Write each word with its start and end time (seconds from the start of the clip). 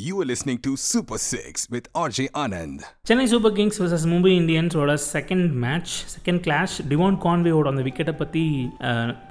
You 0.00 0.12
are 0.22 0.26
listening 0.30 0.60
to 0.66 0.70
super 0.74 1.20
six 1.22 1.64
with 1.72 1.88
RJ 2.02 2.24
Anand 2.42 2.82
Chennai 3.08 3.24
super 3.32 3.52
kings 3.56 3.78
versus 3.82 4.06
Mumbai 4.12 4.30
இந்தியன்ஸோட 4.40 4.92
second 5.14 5.50
match 5.64 5.94
second 6.12 6.40
clash 6.46 6.76
Devon 6.90 7.18
கான்வேயோட 7.24 7.66
அந்த 7.72 7.82
விக்கெட்டை 7.88 8.14
பற்றி 8.20 8.44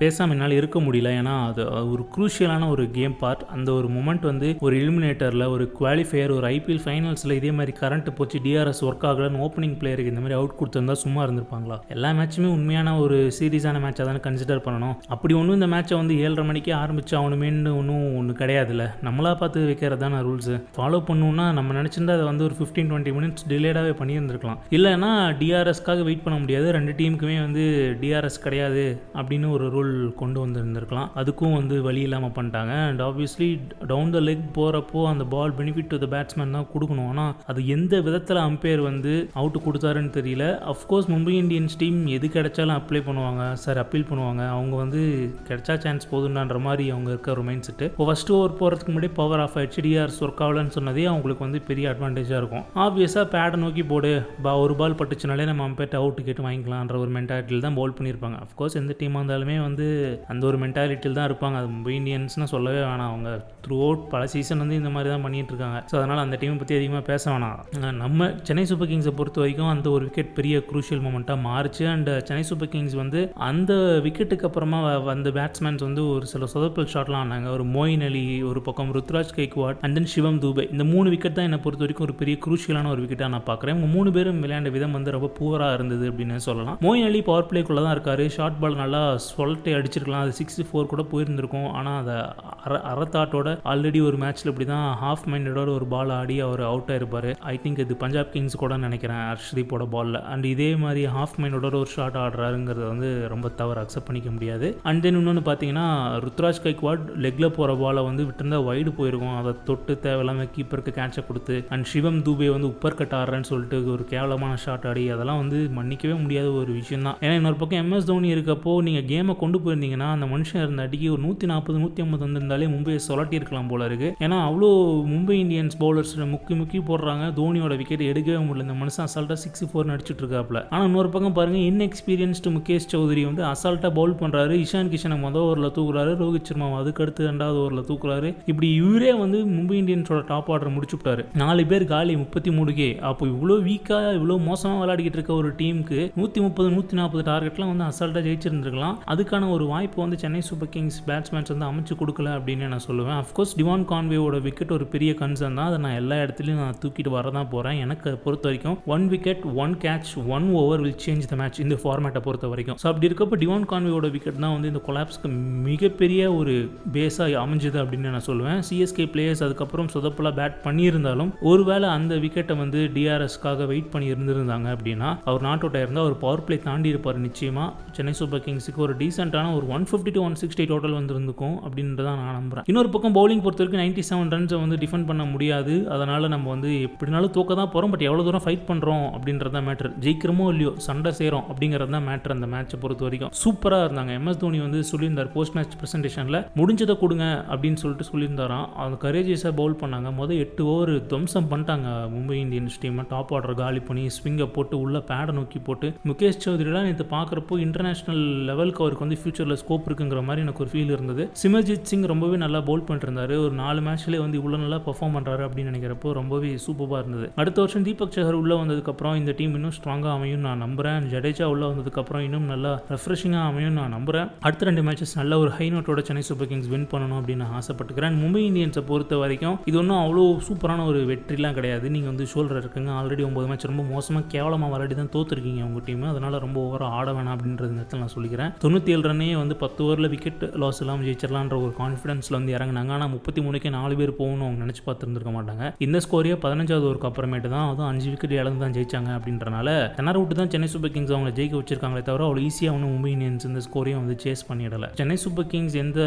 பேசாமல் 0.02 0.36
என்னால் 0.36 0.56
இருக்க 0.58 0.80
முடியல. 0.80 1.12
ஏன்னா 1.22 1.34
அது 1.48 1.64
ஒரு 1.94 2.04
குரூஷியலான 2.16 2.68
ஒரு 2.74 2.84
கேம் 2.98 3.16
பார்ட் 3.18 3.42
அந்த 3.56 3.72
ஒரு 3.74 3.88
மூமெண்ட் 3.96 4.28
வந்து 4.32 4.56
ஒரு 4.60 4.76
எலிமினேட்டரில் 4.82 5.46
ஒரு 5.56 5.68
குவாலிஃபையர் 5.80 6.34
ஒரு 6.38 6.48
ஐபிஎல் 6.52 6.84
ஃபைனல்ஸில் 6.86 7.36
இதே 7.40 7.54
மாதிரி 7.60 7.76
கரண்ட் 7.82 8.12
போச்சு 8.20 8.40
டிஆர்எஸ் 8.46 8.84
ஒர்க் 8.90 9.08
ஆகலன்னு 9.12 9.42
ஓப்பனிங் 9.48 9.76
பிளேயருக்கு 9.82 10.14
இந்த 10.14 10.24
மாதிரி 10.26 10.38
அவுட் 10.40 10.56
கொடுத்துருந்தா 10.62 10.98
சும்மா 11.06 11.24
இருந்திருப்பாங்களா? 11.26 11.80
எல்லா 11.98 12.12
மேட்சுமே 12.20 12.52
உண்மையான 12.58 12.96
ஒரு 13.06 13.20
சீரியஸான 13.40 13.84
மேட்சாக 13.88 14.08
தானே 14.12 14.24
கன்சிடர் 14.30 14.64
பண்ணணும். 14.68 14.96
அப்படி 15.16 15.34
ஒன்றும் 15.42 15.60
இந்த 15.62 15.72
மேட்சை 15.76 15.98
வந்து 16.02 16.20
ஏழரை 16.28 16.48
மணிக்கே 16.52 16.76
ஆரம்பிச்சு 16.84 17.18
ஆகணுமேன்னு 17.24 17.76
ஒன்றும் 17.82 18.08
ஒன்று 18.22 18.40
கிடையாதுல்ல. 18.44 18.88
நம்மளா 19.10 19.34
பார்த்து 19.44 19.68
வைக்கிறது 19.72 20.04
தானே 20.06 20.24
ரூல்ஸு 20.30 20.50
ஃபாலோ 20.76 21.00
பண்ணணும்னா 21.10 21.46
நம்ம 21.58 21.76
நினச்சிருந்தா 21.80 22.16
அதை 22.18 22.26
வந்து 22.32 22.46
ஒரு 22.48 22.56
ஃபிஃப்டீன் 22.60 22.90
டுவெண்ட்டி 22.92 23.14
மினிட்ஸ் 23.18 23.48
டிலேடாகவே 23.52 23.94
பண்ணியிருந்திருக்கலாம். 24.02 24.60
இல்லைன்னா 24.78 25.12
டிஆர்எஸ்க்காக 25.42 26.04
வெயிட் 26.10 26.24
பண்ண 26.26 26.38
முடியாது. 26.44 26.68
ரெண்டு 26.78 26.94
டீமுக்குமே 27.00 27.38
வந்து 27.46 27.64
டிஆர்எஸ் 28.02 28.40
கிடையாது 28.46 28.86
அப்படின்னு 29.20 29.50
ஒரு 29.58 29.66
ரூல் 29.76 29.94
கொண்டு 30.22 30.40
வந்திருந்திருக்கலாம். 30.46 31.10
அதுக்கும் 31.22 31.58
வந்து 31.60 31.76
வழி 31.88 32.02
இல்லாமல் 32.08 32.36
பண்ணிட்டாங்க. 32.38 32.74
And 32.90 33.04
obviously 33.10 33.50
down 33.92 34.14
the 34.16 34.22
leg 34.28 34.46
போகிறப்போ 34.58 35.02
அந்த 35.14 35.24
ball 35.36 35.56
benefit 35.60 35.92
to 35.94 36.00
the 36.04 36.10
batsman 36.16 36.56
தான் 36.58 36.70
கொடுக்கணும். 36.74 37.10
ஆனால் 37.14 37.34
அது 37.52 37.60
எந்த 37.78 37.94
விதத்தில் 38.08 38.42
அம்பையர் 38.48 38.84
வந்து 38.90 39.14
அவுட் 39.42 39.60
கொடுத்தாருன்னு 39.68 40.14
தெரியல. 40.20 40.46
அஃப்கோர்ஸ் 40.74 41.10
மும்பை 41.14 41.36
இந்தியன்ஸ் 41.42 41.78
டீம் 41.84 42.00
எது 42.18 42.28
கிடைச்சாலும் 42.38 42.78
அப்ளை 42.80 43.02
பண்ணுவாங்க. 43.10 43.44
சார் 43.66 43.82
அப்பீல் 43.84 44.10
பண்ணுவாங்க. 44.12 44.44
அவங்க 44.58 44.76
வந்து 44.84 45.02
கிடைச்சா 45.50 45.76
சான்ஸ் 45.86 46.10
போதுண்டான்ற 46.12 46.60
மாதிரி 46.68 46.86
அவங்க 46.96 47.10
இருக்க 47.14 47.30
ஒரு 47.36 47.44
மைண்ட் 47.48 47.68
செட்டு 47.68 47.86
இப்போ 47.92 48.06
ஃபஸ்ட்டு 48.10 48.36
ஓவர் 48.38 48.58
போகிறதுக்கு 48.60 48.92
முன்னாடி 48.94 49.12
பவர் 49.20 49.44
ஆஃப் 49.46 49.56
ஆயிடுச்சு. 49.60 49.84
டிஆர்எஸ் 49.88 50.20
ஒர்க் 50.42 50.50
ஆகலன்னு 50.50 50.78
சொன்னதே 50.78 51.04
அவங்களுக்கு 51.06 51.44
வந்து 51.44 51.62
பெரிய 51.62 51.90
அட்வான்டேஜாக 51.90 52.40
இருக்கும். 52.42 52.66
ஆப்வியஸாக 52.76 53.26
பேடை 53.34 53.56
நோக்கி 53.56 53.84
போடு. 53.84 54.12
பா 54.42 54.58
ஒரு 54.58 54.76
பால் 54.76 54.94
பட்டுச்சுனாலே 54.94 55.46
நம்ம 55.46 55.68
அம்பேட் 55.68 55.96
அவுட் 55.96 56.24
கேட்டு 56.26 56.44
வாங்கிக்கலான்ற 56.44 56.98
ஒரு 56.98 57.12
மென்டாலிட்டியில் 57.12 57.60
தான் 57.60 57.74
பவுல் 57.74 57.96
பண்ணியிருப்பாங்க. 58.00 58.38
அஃப்கோர்ஸ் 58.46 58.74
எந்த 58.74 58.96
டீமாக 59.00 59.22
இருந்தாலுமே 59.22 59.62
வந்து 59.62 59.88
அந்த 60.28 60.48
ஒரு 60.48 60.58
மென்டாலிட்டியில் 60.58 61.12
தான் 61.12 61.30
இருப்பாங்க. 61.32 61.56
அது 61.56 61.68
மும்பை 61.68 61.94
இந்தியன்ஸ்னு 62.02 62.52
சொல்லவே 62.54 62.80
வேணாம். 62.80 63.10
அவங்க 63.12 63.32
த்ரூ 63.68 63.78
அவுட் 63.82 64.10
பல 64.10 64.28
சீசன் 64.28 64.58
வந்து 64.58 64.76
இந்த 64.76 64.90
மாதிரி 64.90 65.10
தான் 65.10 65.22
பண்ணிட்டு 65.22 65.54
இருக்காங்க 65.54 65.80
ஸோ 65.92 65.96
அதனால் 65.96 66.24
அந்த 66.26 66.38
டீமை 66.42 66.58
பற்றி 66.58 66.76
அதிகமாக 66.76 67.04
பேச 67.06 67.32
வேணாம். 67.32 67.92
நம்ம 68.04 68.30
சென்னை 68.44 68.66
சூப்பர் 68.66 68.88
கிங்ஸை 68.88 69.14
பொறுத்த 69.16 69.40
வரைக்கும் 69.40 69.68
அந்த 69.68 69.90
ஒரு 69.90 70.04
விக்கெட் 70.04 70.34
பெரிய 70.34 70.64
குரூஷியல் 70.72 71.04
மூமெண்ட்டாக 71.06 71.40
மாறுச்சு. 71.48 71.86
அண்ட் 71.86 72.10
சென்னை 72.24 72.44
சூப்பர் 72.44 72.68
கிங்ஸ் 72.68 72.94
வந்து 72.94 73.20
அந்த 73.50 73.74
விக்கெட்டுக்கு 74.04 74.48
அப்புறமா 74.50 74.80
வ- 74.88 75.04
வந்த 75.04 75.30
பேட்ஸ்மேன்ஸ் 75.30 75.84
வந்து 75.88 76.02
ஒரு 76.14 76.26
சில 76.26 76.46
சொதப்பல் 76.54 76.92
ஷாட்லாம் 76.94 77.22
ஆனாங்க. 77.24 77.48
ஒரு 77.56 77.66
மோயின் 77.76 78.06
அலி 78.06 78.26
ஒரு 78.44 78.62
பக்கம் 78.62 78.94
ருத்ராஜ் 78.96 79.36
கைக்வாட் 79.36 79.78
அண்ட் 79.82 79.96
தென் 79.96 80.10
சிவம் 80.14 80.31
தூபே. 80.44 80.64
இந்த 80.72 80.84
மூணு 80.94 81.08
விக்கெட் 81.14 81.38
தான் 81.38 81.48
என்னை 81.50 81.60
பொறுத்த 81.66 81.84
வரைக்கும் 81.86 82.08
ஒரு 82.08 82.16
பெரிய 82.22 82.38
குரூஷியலான 82.46 82.92
ஒரு 82.94 83.02
விக்கெட்டாக 83.04 83.32
நான் 83.36 83.48
பார்க்குறேன். 83.50 83.76
இவங்க 83.76 83.90
மூணு 83.96 84.12
பேரும் 84.18 84.42
விளையாண்ட 84.44 84.72
விதம் 84.78 84.96
வந்து 84.98 85.16
ரொம்ப 85.16 85.30
பூவராக 85.40 85.78
இருந்தது 85.78 86.06
அப்படின்னு 86.12 86.46
சொல்லலாம். 86.48 86.78
மோயின் 86.86 87.08
அலி 87.10 87.22
பவர் 87.30 87.50
பிளேக்குள்ளே 87.52 87.84
தான் 87.86 87.96
இருக்காரு. 87.98 88.26
ஷார்ட் 88.38 88.60
பால் 88.64 88.80
நல்லா 88.84 89.02
சொல்லிட்டு 89.28 89.76
அடிச்சிருக்கலாம். 89.80 90.26
அது 90.26 90.38
சிக்ஸ்டி 90.40 90.66
ஃபோர் 90.70 90.92
கூட 90.94 91.06
போயிருந்திருக்கும். 91.14 91.70
ஆனால் 91.80 92.00
அதை 92.02 92.18
அற 92.66 92.80
அறத்தாட்டோட 92.92 93.50
ஆல்ரெடி 93.74 94.00
ஒரு 94.08 94.18
மேட்ச்சில் 94.24 94.52
இப்படி 94.52 94.68
தான் 94.74 94.88
ஹாஃப் 95.04 95.26
மைண்டடோட 95.34 95.70
ஒரு 95.78 95.86
பால் 95.94 96.14
ஆடி 96.20 96.36
அவர் 96.48 96.64
அவுட் 96.72 96.92
ஆயிருப்பார் 96.96 97.30
ஐ 97.54 97.56
திங்க் 97.64 97.84
இது 97.86 97.96
பஞ்சாப் 98.04 98.32
கிங்ஸ் 98.34 98.62
கூட 98.64 98.78
நினைக்கிறேன் 98.86 99.22
ஹர்ஷ்தீப்போட 99.30 99.86
பாலில் 99.96 100.20
அண்ட் 100.32 100.46
இதே 100.54 100.70
மாதிரி 100.84 101.02
ஹாஃப் 101.16 101.38
மைண்டோட 101.42 101.76
ஒரு 101.82 101.92
ஷாட் 101.96 102.20
ஆடுறாருங்கிறது 102.24 102.86
வந்து 102.94 103.10
ரொம்ப 103.34 103.50
தவறு 103.62 103.82
அக்செப்ட் 103.84 104.08
பண்ணிக்க 104.10 104.30
முடியாது. 104.36 104.68
அண்ட் 104.90 105.02
தென் 105.06 105.18
இன்னொன்று 105.20 105.44
பார்த்தீங்கன்னா 105.48 105.88
ருத்ராஜ் 106.26 106.62
கைக்வாட் 106.66 107.06
லெக்கில் 107.26 107.56
போகிற 107.58 107.76
பாலை 107.84 108.04
வந்து 108.10 108.26
விட்டுருந்தா 108.28 108.60
வைடு 108.70 108.94
போயிருக்கும். 109.00 109.36
அதை 109.40 109.54
தொட்டு 109.70 109.94
தேவையில்லாமல் 110.12 110.52
கீப்பருக்கு 110.58 110.96
கேட்சை 111.00 111.24
கொடுத்து 111.30 111.58
அண்ட் 111.74 111.90
சிவம் 111.94 112.22
தூபே 112.28 112.50
வந்து 112.56 112.70
உப்பர் 112.74 113.00
கட் 113.02 113.18
ஆடுறேன்னு 113.20 113.50
சொல்லிட்டு 113.52 113.78
ஒரு 113.96 114.06
கேவலமான 114.14 114.54
ஷாட் 114.64 114.88
ஆடி 114.90 115.04
அதெல்லாம் 115.16 115.40
வந்து 115.42 115.58
மன்னிக்கவே 115.78 116.16
முடியாத 116.24 116.48
ஒரு 116.62 116.72
விஷயம் 116.80 117.06
தான் 117.08 117.18
ஏன்னா 117.24 117.36
இன்னொரு 117.40 117.58
பக்கம் 117.62 117.80
எம்எஸ் 117.84 118.08
தோனி 118.10 118.30
இருக்கப்போ 118.36 118.72
நீங்கள் 118.88 119.06
கேமை 119.12 119.34
கொண்டு 119.42 119.58
போயிருந்தீங்கன்னா 119.64 120.08
அந்த 120.16 120.26
மனுஷன் 120.34 120.62
இருந்த 120.64 120.86
அடிக்கு 120.88 121.08
ஒரு 121.16 121.22
நூற்றி 121.26 121.46
நாற்பது 121.52 121.78
நூற்றி 121.84 122.04
ஐம்பது 122.04 122.24
வந்திருந்தாலே 122.26 122.68
மும்பையை 122.74 123.00
சொலட்டி 123.08 123.36
இருக்கலாம் 123.40 123.70
போல 123.72 123.86
இருக்கு. 123.90 124.10
ஏன்னா 124.26 124.38
அவ்வளோ 124.48 124.70
மும்பை 125.12 125.36
இந்தியன்ஸ் 125.44 125.78
பவுலர்ஸ் 125.84 126.14
முக்கி 126.34 126.56
முக்கி 126.62 126.80
போடுறாங்க 126.90 127.26
தோனியோட 127.40 127.76
விக்கெட் 127.82 128.04
எடுக்கவே 128.12 128.40
முடியல. 128.48 128.66
இந்த 128.68 128.78
மனுஷன் 128.82 129.06
அசால்ட்டாக 129.08 129.40
சிக்ஸ் 129.44 129.66
ஃபோர் 129.72 129.90
நடிச்சிட்டு 129.92 130.24
இருக்காப்ல 130.24 130.62
ஆனால் 130.74 130.88
இன்னொரு 130.90 131.12
பக்கம் 131.16 131.38
பாருங்க 131.40 131.60
இன்எக்ஸ்பீரியன்ஸ்டு 131.70 132.54
முகேஷ் 132.58 132.90
சௌத்ரி 132.94 133.24
வந்து 133.30 133.44
அசால்ட்டாக 133.52 133.94
பவுல் 134.00 134.16
பண்ணுறாரு 134.22 134.56
இஷான் 134.66 134.92
கிஷனை 134.94 135.18
மொதல் 135.26 135.46
ஓவரில் 135.48 135.74
தூக்குறாரு. 135.78 136.14
ரோஹித் 136.24 136.50
சர்மா 136.50 136.68
அதுக்கடுத்து 136.82 137.28
ரெண்டாவது 137.32 137.60
ஓவரில் 137.64 137.88
தூக்குறாரு. 137.90 138.32
இப்படி 138.52 138.70
இவரே 138.82 139.14
வந்து 139.24 139.40
மும்பை 139.56 139.78
இந்தியன்ஸோட 140.02 140.22
டாப் 140.32 140.50
ஆர்டர் 140.54 140.74
முடிச்சு 140.76 140.96
விட்டாரு. 140.98 141.24
நாலு 141.42 141.62
பேர் 141.72 141.86
காலி 141.94 142.14
முப்பத்தி 142.22 142.50
மூணுக்கே. 142.58 142.90
அப்போ 143.10 143.24
இவ்வளோ 143.34 143.56
வீக்காக 143.68 144.14
இவ்வளோ 144.18 144.36
மோசமாக 144.50 144.80
விளையாடிக்கிட்டு 144.82 145.20
இருக்க 145.20 145.34
ஒரு 145.42 145.50
டீமுக்கு 145.60 146.00
நூற்றி 146.20 146.40
முப்பது 146.46 146.70
நூற்றி 146.76 146.96
நாற்பது 147.00 147.24
டார்கெட்லாம் 147.30 147.72
வந்து 147.74 147.86
அசால்ட்டாக 147.90 148.24
ஜெயிச்சிருந்துருக்கலாம். 148.28 148.98
அதுக்கான 149.14 149.50
ஒரு 149.56 149.66
வாய்ப்பு 149.74 150.00
வந்து 150.04 150.20
சென்னை 150.24 150.42
சூப்பர் 150.50 150.72
கிங்ஸ் 150.76 151.00
பேட்ஸ்மேன்ஸ் 151.10 151.54
வந்து 151.54 151.68
அமைச்சு 151.70 151.96
கொடுக்கல 152.02 152.30
அப்படின்னு 152.38 152.72
நான் 152.74 152.86
சொல்லுவேன். 152.90 153.18
அஃப்கோர்ஸ் 153.24 153.56
டிவான் 153.60 153.86
கான்வேவோட 153.92 154.40
விக்கெட் 154.48 154.76
ஒரு 154.78 154.88
பெரிய 154.96 155.14
கன்சர்ன் 155.22 155.58
தான். 155.60 155.70
அதை 155.72 155.80
நான் 155.86 155.98
எல்லா 156.02 156.18
இடத்துலையும் 156.26 156.62
நான் 156.66 156.80
தூக்கிட்டு 156.84 157.14
வர 157.18 157.32
தான் 157.38 157.50
போகிறேன் 157.54 157.80
எனக்கு 157.86 158.10
பொறுத்த 158.26 158.48
வரைக்கும் 158.50 158.78
one 158.96 159.08
wicket 159.14 159.46
one 159.64 159.76
catch 159.86 160.12
one 160.38 160.48
over 160.62 160.84
will 160.86 161.00
change 161.06 161.30
the 161.34 161.38
match 161.42 161.62
இந்த 161.66 161.78
ஃபார்மேட்டை 161.84 162.24
பொறுத்த 162.28 162.48
வரைக்கும். 162.54 162.80
ஸோ 162.84 162.88
அப்படி 162.92 163.10
இருக்கப்போ 163.10 163.38
டிவான் 163.44 163.70
கான்வேயோட 163.74 164.10
விக்கெட் 164.18 164.42
தான் 164.46 164.56
வந்து 164.58 164.72
இந்த 164.74 164.84
கொலாப்ஸ்க்கு 164.90 165.30
மிகப்பெரிய 165.70 166.22
ஒரு 166.40 166.56
பேஸாக 166.98 167.40
அமைஞ்சது 167.46 167.78
அப்படின்னு 167.84 168.14
நான் 168.16 168.28
சொல்லுவேன். 168.30 168.60
சிஎஸ்கே 168.68 169.06
பிளேயர்ஸ் 169.14 169.44
அதுக்கப்புறம் 169.46 169.91
சொதப்பலாக 169.96 170.34
பேட் 170.40 170.58
பண்ணியிருந்தாலும் 170.66 171.32
ஒருவேளை 171.52 171.90
அந்த 171.98 172.14
விக்கெட்டை 172.26 172.58
வந்து 172.64 172.80
டிஆர்எஸ்க்காக 172.96 173.68
வெயிட் 173.72 173.92
பண்ணி 173.94 174.10
இருந்திருந்தாங்க 174.14 174.68
அப்படின்னா 174.76 175.10
அவர் 175.30 175.46
நாட் 175.48 175.64
அவுட் 175.66 175.78
ஆயிருந்தால் 175.80 176.06
அவர் 176.06 176.18
பவர் 176.26 176.46
பிளே 176.48 176.60
தாண்டி 176.68 176.92
இருப்பார் 176.94 177.20
நிச்சயமாக 177.28 177.70
சென்னை 177.98 178.14
சூப்பர் 178.20 178.44
கிங்ஸுக்கு 178.46 178.84
ஒரு 178.88 178.96
டீசென்ட்டான 179.02 179.54
ஒரு 179.58 179.68
one 179.76 179.88
fifty 179.90 180.14
to 180.18 180.24
one 180.28 180.38
sixty 180.42 180.66
total 180.72 180.98
வந்திருந்துக்கும் 181.00 181.56
அப்படின்றத 181.66 182.08
நான் 182.22 182.38
நம்புறேன். 182.40 182.66
இன்னொரு 182.72 182.90
பக்கம் 182.96 183.16
பவுலிங் 183.18 183.44
பொறுத்த 183.46 183.64
வரைக்கும் 183.64 183.84
நைன்டி 183.84 184.04
செவன் 184.10 184.32
ரன்ஸை 184.36 184.60
வந்து 184.64 184.78
டிஃபெண்ட் 184.84 185.08
பண்ண 185.10 185.24
முடியாது. 185.34 185.76
அதனால் 185.96 186.32
நம்ம 186.36 186.50
வந்து 186.56 186.70
எப்படினாலும் 186.88 187.34
தூக்க 187.38 187.60
தான் 187.62 187.72
போகிறோம் 187.74 187.94
பட் 187.94 188.06
எவ்வளோ 188.10 188.26
தூரம் 188.28 188.46
ஃபைட் 188.46 188.66
பண்ணுறோம் 188.70 189.06
அப்படின்றது 189.16 189.54
தான் 189.58 189.68
மேட்ரு 189.70 189.92
ஜெயிக்கிறோமோ 190.06 190.48
இல்லையோ 190.54 190.74
சண்டை 190.88 191.12
செய்கிறோம் 191.20 191.46
அப்படிங்கிறது 191.52 191.94
தான் 191.96 192.06
மேட்ரு 192.10 192.36
அந்த 192.38 192.50
மேட்சை 192.54 192.80
பொறுத்த 192.84 193.06
வரைக்கும். 193.08 193.32
சூப்பராக 193.44 193.86
இருந்தாங்க. 193.88 194.12
எம்எஸ் 194.20 194.42
தோனி 194.44 194.60
வந்து 194.66 194.82
சொல்லியிருந்தார் 194.92 195.32
போஸ்ட் 195.36 195.56
மேட்ச் 195.58 195.78
ப்ரெசன்டேஷனில் 195.82 196.40
முடிஞ்சதை 196.62 196.96
கொடுங்க 197.04 197.26
அப்படின்னு 197.52 197.82
சொல்லிட்டு 197.84 198.08
சொல்லியிருந்தாராம். 198.12 198.68
அந்த 198.86 198.98
கரேஜியஸாக 199.06 199.54
பவுல் 199.60 199.80
பண்ணாங்க 199.84 200.12
மொதல் 200.20 200.42
எட்டு 200.46 200.66
ஓவர் 200.66 200.94
துவம்சம் 201.12 201.50
பண்ணிட்டாங்க 201.52 201.88
மும்பை 202.16 202.38
இந்தியன்ஸ் 202.44 202.80
டீமை 202.84 203.06
டாப் 203.10 203.34
ஆர்டர் 203.34 203.56
காலி 203.62 203.80
பண்ணி 203.90 204.06
ஸ்விங்கை 204.18 204.48
போட்டு 204.58 204.80
உள்ள 204.80 204.98
பேடை 205.12 205.34
நோக்கி 205.40 205.60
போட்டு 205.60 205.88
முகேஷ் 206.10 206.42
சௌத்ரிலாம் 206.46 206.88
நேற்று 206.90 207.08
பார்க்குறப்போ 207.16 207.58
இன்டர்நேஷனல் 207.66 208.24
லெவலுக்கு 208.50 208.84
அவருக்கு 208.84 209.06
வந்து 209.06 209.20
ஃபியூச்சரில் 209.22 209.60
ஸ்கோப் 209.64 209.88
இருக்குங்கிற 209.90 210.24
மாதிரி 210.28 210.46
எனக்கு 210.46 210.64
ஒரு 210.64 210.72
ஃபீல் 210.74 210.94
இருந்தது. 210.96 211.24
சிமர்ஜித் 211.44 211.90
சிங் 211.92 212.08
ரொம்பவே 212.14 212.38
நல்லா 212.46 212.62
போல் 212.70 212.84
பண்ணிட்டு 212.84 213.40
ஒரு 213.46 213.56
நாலு 213.64 213.82
மேட்ச்லேயே 213.82 214.22
வந்து 214.26 214.40
இவ்வளோ 214.42 214.58
நல்லா 214.64 214.80
பர்ஃபார்ம் 214.88 215.16
பண்ணுறாரு 215.18 215.44
அப்படின்னு 215.48 215.72
நினைக்கிறப்போ 215.72 216.12
ரொம்பவே 216.20 216.50
சூப்பராக 216.66 217.00
இருந்தது. 217.04 217.28
அடுத்த 217.36 217.62
வருஷம் 217.62 217.86
தீபக் 217.88 218.14
சஹர் 218.16 218.38
உள்ளே 218.42 218.56
வந்ததுக்கப்புறம் 218.62 219.16
இந்த 219.16 219.32
டீம் 219.40 219.54
இன்னும் 219.58 219.76
ஸ்ட்ராங்காக 219.78 220.12
அமையும் 220.18 220.44
நான் 220.48 220.62
நம்புறேன். 220.66 221.08
ஜடேஜா 221.14 221.44
உள்ளே 221.54 221.66
வந்ததுக்கப்புறம் 221.72 222.24
இன்னும் 222.28 222.48
நல்லா 222.54 222.72
ரெஃப்ரெஷிங்காக 222.92 223.46
அமையும் 223.52 223.78
நான் 223.80 223.94
நம்புறேன். 223.98 224.30
அடுத்த 224.40 224.66
ரெண்டு 224.70 224.84
மேட்சஸ் 224.88 225.16
நல்ல 225.16 225.40
ஒரு 225.44 225.52
ஹை 225.58 225.68
நோட்டோட 225.72 226.02
சென்னை 226.10 226.24
சூப்பர் 226.30 226.50
கிங்ஸ் 226.52 226.70
வின் 226.74 226.88
பண்ணணும் 226.94 227.20
அப்படின்னு 227.20 227.44
நான் 227.44 227.58
ஆசைப்பட்டுக்கிறேன். 227.62 228.18
மும்பை 228.24 228.44
இந்தியன்ஸை 228.50 228.84
பொறுத்த 228.92 229.18
வரைக்கும் 229.24 229.58
இது 229.72 229.78
ஒன்றும் 229.82 230.00
அவ்வளோ 230.04 230.24
சூப்பரான 230.46 230.86
ஒரு 230.92 231.02
வெற்றிலாம் 231.10 231.54
கிடையாது. 231.58 231.86
நீங்கள் 231.94 232.12
வந்து 232.12 232.26
ஷோல்டர் 232.32 232.58
இருக்குங்க 232.62 232.90
ஆல்ரெடி 233.00 233.24
ஒம்பது 233.28 233.46
மேட்ச் 233.50 233.68
ரொம்ப 233.70 233.84
மோசமாக 233.92 234.24
கேவலமாக 234.34 234.70
விளையாடி 234.74 234.96
தான் 234.98 235.12
தோத்துருக்கீங்க 235.14 235.62
உங்கள் 235.68 235.84
டீம் 235.86 236.02
அதனால் 236.10 236.36
ரொம்ப 236.46 236.58
ஓவராக 236.64 236.98
ஆட 236.98 237.10
வேணாம் 237.18 237.36
அப்படின்றது 237.36 237.76
நேரத்தில் 237.76 238.02
நான் 238.04 238.12
சொல்லிக்கிறேன். 238.16 238.50
தொண்ணூற்றி 238.64 238.94
ஏழு 238.96 239.04
ரன்னே 239.10 239.28
வந்து 239.42 239.56
பத்து 239.62 239.80
ஓவரில் 239.86 240.10
விக்கெட் 240.14 240.44
லாஸ் 240.64 240.82
இல்லாமல் 240.86 241.08
ஜெயிச்சிடலான்ற 241.10 241.60
ஒரு 241.66 241.72
கான்ஃபிடன்ஸில் 241.80 242.38
வந்து 242.38 242.54
இறங்குனாங்க. 242.56 242.92
ஆனால் 242.98 243.12
முப்பத்தி 243.14 243.44
மூணுக்கே 243.46 243.72
நாலு 243.78 243.96
பேர் 244.02 244.14
போகணும் 244.20 244.46
அவங்க 244.48 244.62
நினச்சி 244.66 244.84
பார்த்துருந்துருக்க 244.88 245.34
மாட்டாங்க. 245.38 245.64
இந்த 245.88 246.02
ஸ்கோரையே 246.08 246.38
பதினஞ்சாவது 246.46 246.86
ஓவருக்கு 246.90 247.10
அப்புறமேட்டு 247.12 247.52
தான் 247.56 247.66
அதுவும் 247.70 247.90
அஞ்சு 247.92 248.10
விக்கெட் 248.14 248.36
இழந்து 248.42 248.62
தான் 248.66 248.76
ஜெயிச்சாங்க 248.80 249.14
அப்படின்றனால 249.20 249.70
தென்னார் 250.00 250.22
விட்டு 250.22 250.40
தான் 250.42 250.52
சென்னை 250.56 250.70
சூப்பர் 250.74 250.94
கிங்ஸ் 250.98 251.16
அவங்களை 251.16 251.34
ஜெயிக்க 251.40 251.62
வச்சிருக்காங்களே 251.62 252.06
தவிர 252.10 252.28
அவ்வளோ 252.28 252.44
ஈஸியாக 252.50 252.76
ஒன்றும் 252.78 252.94
மும்பை 252.96 253.14
இந்தியன்ஸ் 253.16 253.48
இந்த 253.52 253.64
ஸ்கோரையும் 253.70 254.04
வந்து 254.04 254.18
சேஸ் 254.26 254.46
பண்ணிடலை. 254.52 254.92
சென்னை 255.02 255.20
சூப்பர் 255.26 255.50
கிங்ஸ் 255.56 255.80
எந்த 255.86 256.02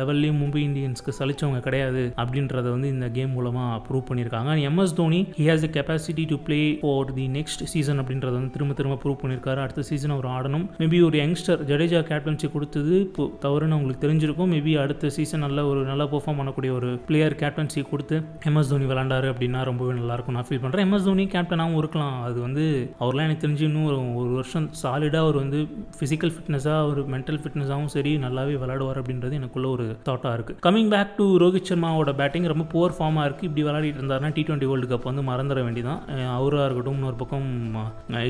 லெவல்லையும் 0.00 0.42
மும்பை 0.44 0.64
இந்தியன்ஸ்க்கு 0.68 1.16
சலிச்சவங்க 1.22 1.62
கிடையாது 1.68 2.04
அப்படின்றத 2.24 2.66
வந்து 2.74 2.86
வந்து 2.88 2.96
இந்த 2.96 3.06
கேம் 3.16 3.32
மூலமாக 3.36 3.76
ப்ரூவ் 3.86 4.04
பண்ணியிருக்காங்க. 4.08 4.50
MS 4.68 4.94
Dhoni 5.00 5.20
he 5.38 5.44
has 5.48 5.64
the 5.64 5.68
capacity 5.76 6.24
to 6.32 6.36
play 6.46 6.58
for 6.82 7.12
the 7.18 7.24
next 7.36 7.62
season 7.72 8.00
அப்படின்றத 8.02 8.34
வந்து 8.38 8.52
திரும்ப 8.56 8.74
திரும்ப 8.78 8.96
ப்ரூவ் 9.02 9.18
பண்ணியிருக்காரு. 9.22 9.60
அடுத்த 9.64 9.84
சீசன் 9.90 10.14
அவர் 10.16 10.28
ஆடணும். 10.36 10.66
மேபி 10.82 10.98
ஒரு 11.08 11.16
யங்ஸ்டர் 11.22 11.62
ஜடேஜா 11.70 12.00
கேப்டன்சி 12.10 12.48
கொடுத்தது 12.54 12.94
இப்போ 13.06 13.24
தவறுன்னு 13.44 13.76
அவங்களுக்கு 13.76 14.04
தெரிஞ்சிருக்கும். 14.06 14.50
மேபி 14.54 14.74
அடுத்த 14.84 15.10
சீசன் 15.16 15.44
நல்ல 15.46 15.64
ஒரு 15.70 15.80
நல்லா 15.90 16.06
பெர்ஃபார்ம் 16.14 16.40
பண்ணக்கூடிய 16.40 16.72
ஒரு 16.78 16.90
பிளேயர் 17.08 17.38
கேப்டன்சி 17.42 17.82
கொடுத்து 17.92 18.18
எம்எஸ் 18.50 18.72
தோனி 18.72 18.88
விளாண்டாரு 18.92 19.28
அப்படின்னா 19.34 19.62
ரொம்பவே 19.70 19.94
நல்லாயிருக்கும். 20.00 20.38
நான் 20.38 20.48
ஃபீல் 20.50 20.62
பண்ணுறேன் 20.64 20.86
எம்எஸ் 20.88 21.08
தோனி 21.08 21.26
கேப்டனாகவும் 21.36 21.80
இருக்கலாம். 21.82 22.16
அது 22.28 22.38
வந்து 22.46 22.64
அவர்லாம் 23.02 23.26
எனக்கு 23.28 23.44
தெரிஞ்சு 23.46 23.66
இன்னும் 23.70 23.88
ஒரு 23.90 23.98
ஒரு 24.22 24.32
வருஷம் 24.40 24.68
சாலிடாக 24.82 25.24
அவர் 25.26 25.40
வந்து 25.42 25.58
ஃபிசிக்கல் 25.98 26.34
ஃபிட்னஸாக 26.34 26.88
ஒரு 26.90 27.00
மென்டல் 27.14 27.40
ஃபிட்னஸாகவும் 27.42 27.92
சரி 27.96 28.12
நல்லாவே 28.26 28.54
விளாடுவார் 28.62 29.00
அப்படின்றது 29.02 29.38
எனக்குள்ள 29.40 29.68
ஒரு 29.76 29.86
தாட்டாக 30.08 30.34
இருக்குது 30.36 30.60
கமிங் 30.66 30.90
பேக் 30.94 31.14
டு 31.18 31.26
ரோஹித் 31.42 31.68
சர்மாவோட 31.70 32.12
பேட்டிங் 32.20 32.48
ரொம்ப 32.52 32.64
புவர் 32.78 32.96
ஃபார்மாக 32.98 33.26
இருக்குது 33.28 33.50
இப்படி 33.50 33.66
விளையாடிட்டு 33.68 34.02
இருந்தாருன்னா 34.02 34.32
டி 34.38 34.42
டுவெண்ட்டி 34.48 34.70
வேர்ல்டு 34.72 34.90
கப் 34.94 35.06
வந்து 35.10 35.22
மறந்துட 35.30 35.60
வேண்டியதான் 35.68 36.02
அவராக 36.38 36.66
இருக்கட்டும் 36.66 36.98
இன்னொரு 36.98 37.16
பக்கம் 37.22 37.46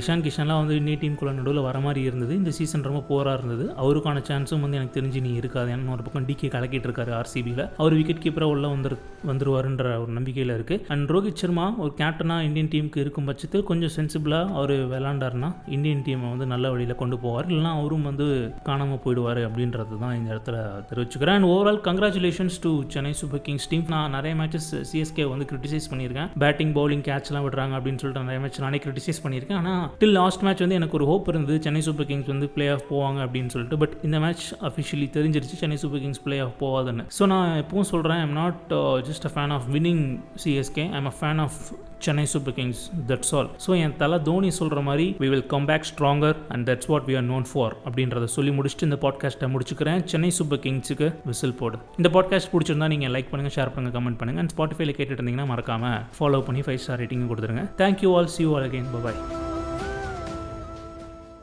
இஷான் 0.01 0.23
கிஷன்லாம் 0.27 0.61
வந்து 0.63 0.77
இந்திய 0.81 0.97
டீமுக்குள்ள 1.03 1.33
நடுவில் 1.39 1.65
வர 1.67 1.79
மாதிரி 1.87 2.01
இருந்தது. 2.09 2.33
இந்த 2.41 2.51
சீசன் 2.59 2.85
ரொம்ப 2.89 3.01
போராக 3.11 3.35
இருந்தது. 3.39 3.65
அவருக்கான 3.83 4.23
சான்ஸும் 4.29 4.63
வந்து 4.65 4.79
எனக்கு 4.79 4.97
தெரிஞ்சு 4.99 5.21
நீ 5.27 5.33
இருக்காது. 5.41 5.69
ஏன்னா 5.75 5.93
ஒரு 5.97 6.05
பக்கம் 6.07 6.27
டிகே 6.29 6.49
கலக்கிட்டு 6.55 6.89
இருக்காரு 6.89 7.13
ஆர்சிபியில் 7.19 7.63
அவர் 7.81 7.97
விக்கெட் 7.99 8.23
கீப்பராக 8.25 8.55
உள்ள 8.55 8.67
வந்துரு 8.75 8.97
வந்துருவாருன்ற 9.31 9.87
ஒரு 10.03 10.13
நம்பிக்கையில் 10.19 10.55
இருக்குது 10.57 10.85
அண்ட் 10.95 11.13
ரோஹித் 11.15 11.41
சர்மா 11.43 11.67
ஒரு 11.85 11.93
கேப்டனாக 12.01 12.47
இந்தியன் 12.49 12.71
டீமுக்கு 12.75 13.03
இருக்கும் 13.05 13.29
பட்சத்தில் 13.31 13.67
கொஞ்சம் 13.71 13.95
சென்சிபிளாக 13.97 14.55
அவர் 14.59 14.75
விளாண்டாருன்னா 14.95 15.51
இந்தியன் 15.77 16.05
டீமை 16.09 16.29
வந்து 16.35 16.49
நல்ல 16.55 16.71
வழியில் 16.75 17.01
கொண்டு 17.03 17.19
போவார். 17.25 17.49
இல்லைனா 17.53 17.73
அவரும் 17.81 18.09
வந்து 18.11 18.27
காணாமல் 18.69 19.03
போயிடுவார் 19.07 19.43
அப்படின்றது 19.49 20.01
தான் 20.05 20.17
இந்த 20.19 20.29
இடத்துல 20.35 20.57
தெரிவிச்சுக்கிறேன். 20.91 21.37
And 21.39 21.51
overall 21.53 21.81
congratulations 21.89 22.59
to 22.67 22.73
Chennai 22.95 23.13
super 23.21 23.45
kings 23.49 23.69
team 23.73 23.87
நான் 23.95 24.15
நிறைய 24.17 24.35
மேட்சஸ் 24.41 24.69
சிஎஸ்கே 24.91 25.27
வந்து 25.33 25.49
கிரிட்டிசைஸ் 25.53 25.89
பண்ணியிருக்கேன். 25.91 26.31
பேட்டிங் 26.45 26.73
பவுலிங் 26.79 27.05
கேட்ச்லாம் 27.11 27.45
விடுறாங்க 27.47 27.75
அப்படின்னு 27.79 28.01
சொல்லிட்டு 28.03 28.25
நிறைய 28.27 28.41
மேட்ச் 28.45 28.61
நானே 28.67 28.81
கிரிட்டிசைஸ் 28.85 29.23
பண்ணியிருக்கேன். 29.25 29.59
ஆனால் 29.63 29.85
டில் 30.03 30.17
லாஸ்ட் 30.21 30.45
மேட்ச் 30.49 30.65
வந்து 30.65 30.79
எனக்கு 30.81 30.99
ஒரு 31.01 31.09
ஹோப் 31.13 31.29
இருந்தது. 31.35 31.59
சென்னை 31.67 31.83
சூப்பர் 31.89 32.09
கிங்ஸ் 32.13 32.33
வந்து 32.35 32.49
பிளே 32.57 32.69
ஆஃப் 32.77 32.87
போவாங்க 32.93 33.19
அப்படின்னு 33.27 33.53
சொல்லிட்டு. 33.57 33.79
பட் 33.85 33.97
இந்த 34.09 34.19
மேட்ச் 34.27 34.47
அஃபிஷியலி 34.71 35.09
தெரிஞ்சிருச்சு. 35.19 35.59
Chennai 35.65 35.79
super 35.85 36.03
kings 36.05 36.23
play 36.27 36.39
off 36.47 36.57
போகாதுன்னு 36.65 37.07
ஸோ 37.19 37.27
நான் 37.35 37.51
எப்பவும் 37.65 37.91
சொல்கிறேன் 37.93 38.23
I'm 38.27 38.37
not 38.43 38.73
just 39.11 39.29
a 39.31 39.35
fan 39.35 39.55
of 39.59 39.69
winning 39.77 40.05
CSK 40.45 40.87
I'm 41.01 41.11
a 41.13 41.15
fan 41.21 41.43
of 41.47 41.59
Chennai 42.07 42.25
super 42.33 42.55
kings 42.59 42.83
that's 43.11 43.33
all 43.39 43.49
so 43.65 43.71
என் 43.85 43.95
தலை 44.03 44.19
தோனி 44.29 44.51
சொல்கிற 44.59 44.81
மாதிரி 44.89 45.07
we 45.23 45.29
will 45.33 45.47
come 45.53 45.67
back 45.71 45.87
stronger 45.91 46.37
and 46.55 46.65
that's 46.71 46.89
what 46.93 47.07
we 47.09 47.17
are 47.21 47.27
known 47.33 47.47
for 47.53 47.75
அப்படின்றத 47.87 48.29
சொல்லி 48.37 48.53
முடிச்சுட்டு 48.59 48.89
இந்த 48.89 48.99
பாட்காஸ்ட்டை 49.05 49.49
முடிச்சுக்கிறேன். 49.55 50.05
சென்னை 50.13 50.31
சூப்பர் 50.39 50.63
கிங்ஸுக்கு 50.67 51.09
விசில் 51.31 51.57
போடு. 51.61 51.79
இந்த 52.01 52.11
பாட்காஸ்ட் 52.17 52.53
பிடிச்சிருந்தா 52.55 52.89
நீங்கள் 52.95 53.15
லைக் 53.17 53.31
பண்ணுங்கள் 53.33 53.57
ஷேர் 53.59 53.75
பண்ணுங்கள் 53.75 53.97
கமெண்ட் 53.99 54.21
பண்ணுங்கள் 54.23 54.45
அண்ட் 54.45 54.55
ஸ்பாட்டிஃபைல 54.57 54.95
கேட்டுட்டு 54.99 55.21
இருந்தீங்கன்னா 55.23 55.51
மறக்காமல் 55.55 55.99
ஃபாலோ 56.19 56.41
பண்ணி 56.49 56.65
ஃபைவ் 56.69 56.81
ஸ்டார் 56.85 57.01
ரேட்டிங் 57.05 57.29
கொடுத்துருங்க. 57.33 57.67
Thank you 57.83 58.13
all 58.19 58.33
see 58.37 58.43
you 58.47 58.55
all 58.59 58.69
again 58.71 58.91
bye 59.07 59.21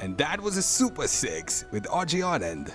And 0.06 0.16
that 0.18 0.40
was 0.46 0.56
a 0.62 0.66
Super 0.78 1.08
6 1.08 1.66
with 1.74 1.86
RJ 2.02 2.16
Anand. 2.34 2.68